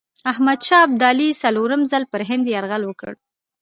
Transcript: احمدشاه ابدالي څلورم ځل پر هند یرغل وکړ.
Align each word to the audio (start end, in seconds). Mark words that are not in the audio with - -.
احمدشاه 0.31 0.81
ابدالي 0.87 1.29
څلورم 1.41 1.81
ځل 1.91 2.03
پر 2.11 2.21
هند 2.29 2.45
یرغل 2.55 2.83
وکړ. 2.85 3.11